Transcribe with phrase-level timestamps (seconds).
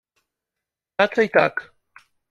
[0.97, 1.73] Raczej tak.